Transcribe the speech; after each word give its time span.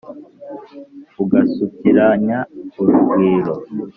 ugasukiranya 1.23 2.37
urugwiro 2.81 3.53